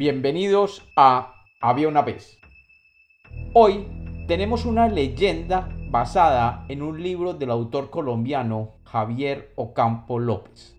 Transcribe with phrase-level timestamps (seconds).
[0.00, 2.38] Bienvenidos a Había una vez.
[3.52, 3.86] Hoy
[4.26, 10.74] tenemos una leyenda basada en un libro del autor colombiano Javier Ocampo López.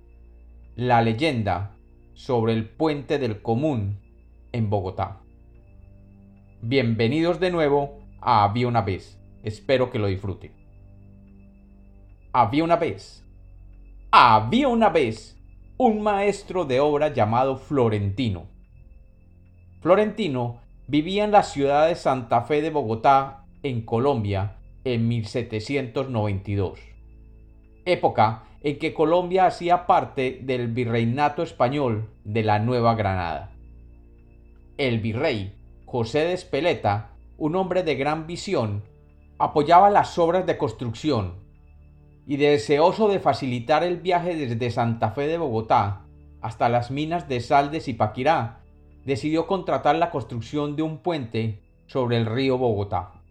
[0.75, 1.77] La leyenda
[2.15, 3.99] sobre el puente del común
[4.53, 5.21] en Bogotá.
[6.63, 9.21] Bienvenidos de nuevo a Había una vez.
[9.43, 10.51] Espero que lo disfruten.
[12.33, 13.23] Había una vez.
[14.09, 15.39] Había una vez
[15.77, 18.50] un maestro de obra llamado Florentino.
[19.81, 26.79] Florentino vivía en la ciudad de Santa Fe de Bogotá, en Colombia, en 1792,
[27.85, 33.53] época en que Colombia hacía parte del virreinato español de la Nueva Granada.
[34.77, 37.09] El virrey José de Espeleta,
[37.39, 38.83] un hombre de gran visión,
[39.39, 41.33] apoyaba las obras de construcción
[42.27, 46.05] y deseoso de facilitar el viaje desde Santa Fe de Bogotá
[46.39, 48.60] hasta las minas de sal de Zipaquirá,
[49.05, 53.21] decidió contratar la construcción de un puente sobre el río Bogotá.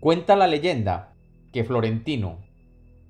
[0.00, 1.14] Cuenta la leyenda
[1.52, 2.38] que Florentino,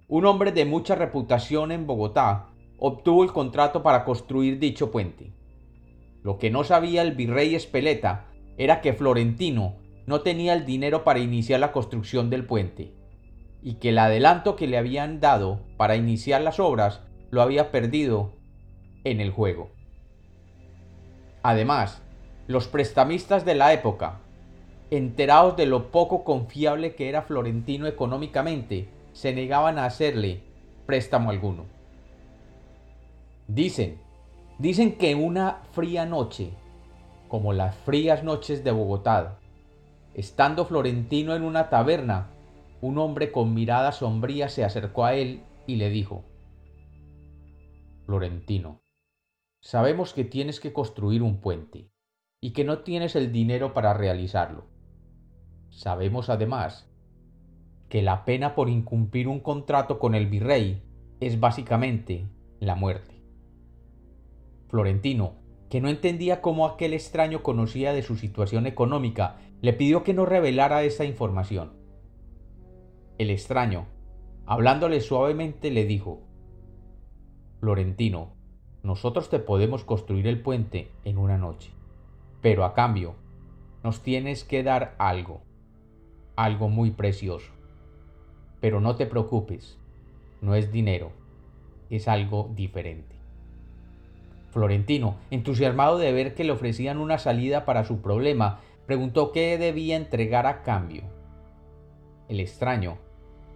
[0.09, 5.33] un hombre de mucha reputación en Bogotá, obtuvo el contrato para construir dicho puente.
[6.23, 8.27] Lo que no sabía el virrey Espeleta
[8.59, 12.93] era que Florentino no tenía el dinero para iniciar la construcción del puente
[13.63, 18.35] y que el adelanto que le habían dado para iniciar las obras lo había perdido
[19.05, 19.71] en el juego.
[21.43, 22.03] Además,
[22.47, 24.21] los prestamistas de la época,
[24.91, 30.43] enterados de lo poco confiable que era Florentino económicamente, se negaban a hacerle
[30.87, 31.67] préstamo alguno.
[33.49, 33.99] Dicen,
[34.59, 36.51] dicen que una fría noche,
[37.29, 39.39] como las frías noches de Bogotá,
[40.15, 42.29] estando Florentino en una taberna,
[42.81, 46.25] un hombre con mirada sombría se acercó a él y le dijo,
[48.07, 48.81] Florentino,
[49.63, 51.89] sabemos que tienes que construir un puente
[52.41, 54.67] y que no tienes el dinero para realizarlo.
[55.71, 56.91] Sabemos además
[57.89, 60.83] que la pena por incumplir un contrato con el virrey
[61.21, 62.27] es básicamente
[62.59, 63.23] la muerte.
[64.69, 65.35] Florentino,
[65.71, 70.27] que no entendía cómo aquel extraño conocía de su situación económica, le pidió que no
[70.27, 71.75] revelara esa información.
[73.17, 73.87] El extraño,
[74.45, 76.25] hablándole suavemente, le dijo,
[77.61, 78.42] Florentino,
[78.83, 81.71] nosotros te podemos construir el puente en una noche,
[82.41, 83.15] pero a cambio
[83.85, 85.41] nos tienes que dar algo,
[86.37, 87.53] algo muy precioso.
[88.61, 89.79] Pero no te preocupes,
[90.41, 91.13] no es dinero,
[91.91, 93.17] es algo diferente.
[94.51, 99.97] Florentino, entusiasmado de ver que le ofrecían una salida para su problema, preguntó qué debía
[99.97, 101.05] entregar a cambio.
[102.29, 102.99] El extraño,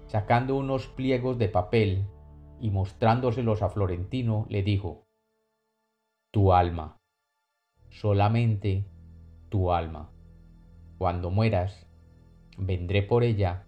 [0.06, 2.04] sacando unos pliegos de papel
[2.60, 5.05] y mostrándoselos a Florentino, le dijo,
[6.36, 6.98] Tu alma,
[7.88, 8.84] solamente
[9.48, 10.10] tu alma.
[10.98, 11.86] Cuando mueras,
[12.58, 13.64] vendré por ella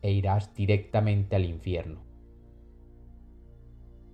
[0.00, 1.98] e irás directamente al infierno.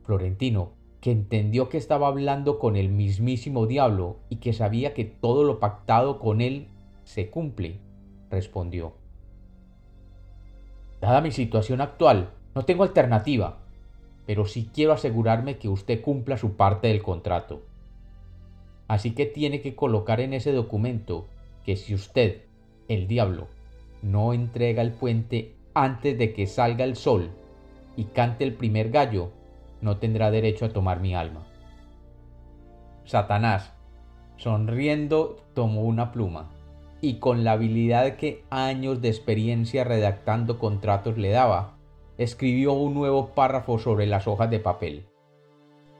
[0.03, 0.73] Florentino,
[1.03, 5.61] que entendió que estaba hablando con el mismísimo diablo y que sabía que todo lo
[5.61, 6.69] pactado con él
[7.03, 7.81] se cumple,
[8.31, 8.95] respondió.
[11.03, 13.59] Dada mi situación actual, no tengo alternativa,
[14.25, 17.74] pero sí quiero asegurarme que usted cumpla su parte del contrato.
[18.89, 21.27] Así que tiene que colocar en ese documento
[21.65, 22.43] que si usted,
[22.89, 23.49] el diablo,
[24.03, 27.31] no entrega el puente antes de que salga el sol
[27.97, 29.31] y cante el primer gallo,
[29.81, 31.47] no tendrá derecho a tomar mi alma.
[33.05, 33.73] Satanás,
[34.37, 36.51] sonriendo, tomó una pluma
[37.01, 41.77] y con la habilidad que años de experiencia redactando contratos le daba,
[42.17, 45.07] escribió un nuevo párrafo sobre las hojas de papel.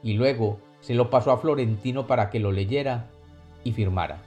[0.01, 3.07] Y luego se lo pasó a Florentino para que lo leyera
[3.63, 4.21] y firmara.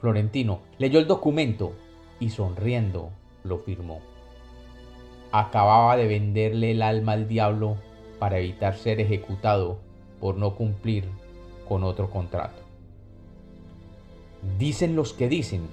[0.00, 1.74] Florentino leyó el documento
[2.18, 3.10] y sonriendo
[3.44, 4.00] lo firmó.
[5.30, 7.76] Acababa de venderle el alma al diablo
[8.18, 9.80] para evitar ser ejecutado
[10.18, 11.04] por no cumplir
[11.68, 12.62] con otro contrato.
[14.58, 15.68] Dicen los que dicen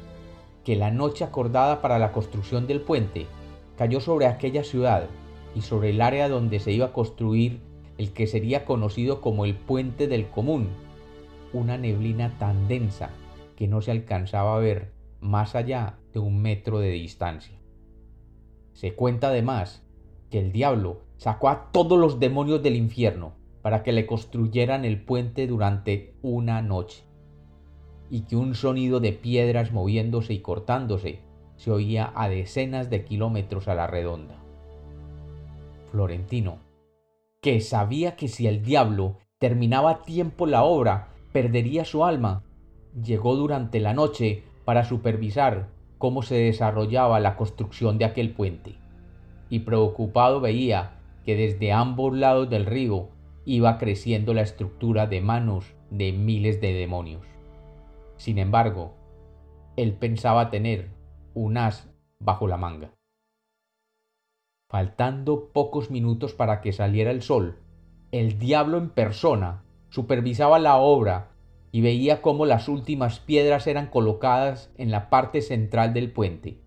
[0.65, 3.25] que la noche acordada para la construcción del puente
[3.77, 5.07] cayó sobre aquella ciudad
[5.55, 7.68] y sobre el área donde se iba a construir
[7.99, 10.69] el que sería conocido como el puente del común,
[11.51, 13.09] una neblina tan densa
[13.57, 17.59] que no se alcanzaba a ver más allá de un metro de distancia.
[18.71, 19.83] Se cuenta además
[20.31, 25.03] que el diablo sacó a todos los demonios del infierno para que le construyeran el
[25.03, 27.03] puente durante una noche,
[28.09, 31.19] y que un sonido de piedras moviéndose y cortándose
[31.57, 34.41] se oía a decenas de kilómetros a la redonda.
[35.91, 36.68] Florentino,
[37.41, 42.43] que sabía que si el diablo terminaba a tiempo la obra, perdería su alma,
[43.01, 48.75] llegó durante la noche para supervisar cómo se desarrollaba la construcción de aquel puente,
[49.49, 53.09] y preocupado veía que desde ambos lados del río
[53.45, 57.25] iba creciendo la estructura de manos de miles de demonios.
[58.17, 58.93] Sin embargo,
[59.77, 60.89] él pensaba tener
[61.33, 61.89] un as
[62.19, 62.91] bajo la manga.
[64.69, 67.57] Faltando pocos minutos para que saliera el sol,
[68.11, 71.31] el diablo en persona supervisaba la obra
[71.71, 76.59] y veía cómo las últimas piedras eran colocadas en la parte central del puente.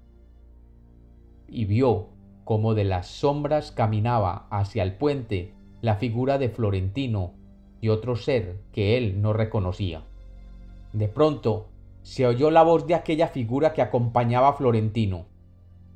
[1.47, 2.09] Y vio
[2.43, 7.35] cómo de las sombras caminaba hacia el puente la figura de Florentino
[7.81, 10.03] y otro ser que él no reconocía.
[10.93, 11.69] De pronto
[12.03, 15.27] se oyó la voz de aquella figura que acompañaba a Florentino,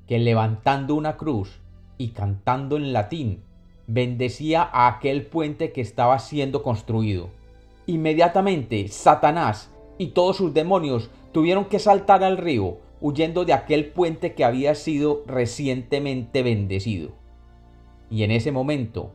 [0.07, 1.66] que levantando una cruz
[1.99, 3.43] y cantando en latín,
[3.87, 7.31] bendecía a aquel puente que estaba siendo construido.
[7.87, 14.35] Inmediatamente Satanás y todos sus demonios tuvieron que saltar al río, huyendo de aquel puente
[14.35, 17.11] que había sido recientemente bendecido.
[18.11, 19.13] Y en ese momento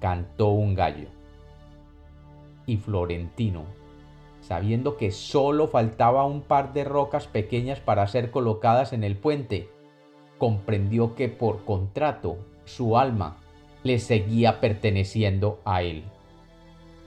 [0.00, 1.08] cantó un gallo.
[2.66, 3.64] Y Florentino,
[4.40, 9.68] sabiendo que sólo faltaba un par de rocas pequeñas para ser colocadas en el puente,
[10.38, 13.36] comprendió que por contrato su alma
[13.82, 16.04] le seguía perteneciendo a él.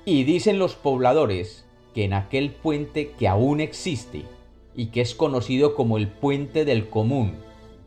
[0.06, 4.24] Y dicen los pobladores que en aquel puente que aún existe
[4.75, 7.36] y que es conocido como el puente del común,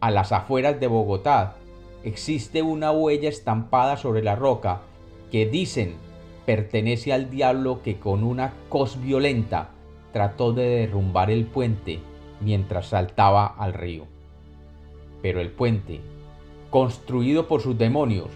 [0.01, 1.57] a las afueras de Bogotá,
[2.05, 4.83] existe una huella estampada sobre la roca
[5.31, 5.97] que dicen
[6.45, 9.71] pertenece al diablo que con una cos violenta
[10.13, 12.01] trató de derrumbar el puente
[12.41, 14.14] mientras saltaba al río.
[15.25, 16.03] Pero el puente,
[16.69, 18.29] construido por sus demonios,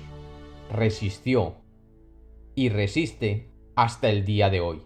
[0.72, 1.56] resistió
[2.54, 4.82] y resiste hasta el día de hoy.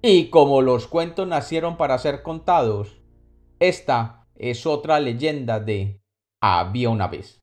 [0.00, 3.02] Y como los cuentos nacieron para ser contados,
[3.58, 6.00] esta es otra leyenda de
[6.40, 7.41] Había una vez.